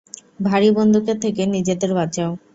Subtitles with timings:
[0.39, 2.31] ভারী বন্দুকের থেকে নিজেদের বাঁচাও।